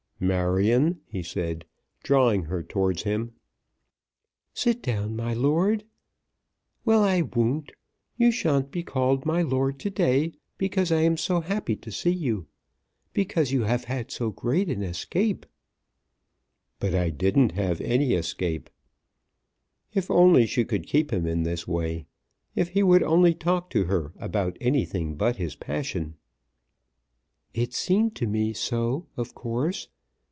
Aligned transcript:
"Marion," 0.23 1.01
he 1.07 1.23
said, 1.23 1.65
drawing 2.03 2.43
her 2.43 2.61
towards 2.61 3.01
him. 3.01 3.33
"Sit 4.53 4.83
down, 4.83 5.15
my 5.15 5.33
lord. 5.33 5.83
Well. 6.85 7.01
I 7.01 7.23
won't. 7.23 7.71
You 8.17 8.31
shan't 8.31 8.69
be 8.69 8.83
called 8.83 9.25
my 9.25 9.41
lord 9.41 9.79
to 9.79 9.89
day, 9.89 10.33
because 10.59 10.91
I 10.91 11.01
am 11.01 11.17
so 11.17 11.41
happy 11.41 11.75
to 11.77 11.91
see 11.91 12.11
you; 12.11 12.45
because 13.13 13.51
you 13.51 13.63
have 13.63 13.85
had 13.85 14.11
so 14.11 14.29
great 14.29 14.69
an 14.69 14.83
escape." 14.83 15.47
"But 16.79 16.93
I 16.93 17.09
didn't 17.09 17.53
have 17.53 17.81
any 17.81 18.13
escape." 18.13 18.69
If 19.95 20.11
only 20.11 20.45
she 20.45 20.65
could 20.65 20.85
keep 20.85 21.11
him 21.11 21.25
in 21.25 21.41
this 21.41 21.67
way! 21.67 22.05
If 22.53 22.69
he 22.69 22.83
would 22.83 23.01
only 23.01 23.33
talk 23.33 23.71
to 23.71 23.85
her 23.85 24.13
about 24.19 24.55
anything 24.61 25.15
but 25.15 25.37
his 25.37 25.55
passion! 25.55 26.13
"It 27.55 27.73
seemed 27.73 28.13
to 28.17 28.27
me 28.27 28.53
so, 28.53 29.07
of 29.17 29.33
course. 29.33 29.87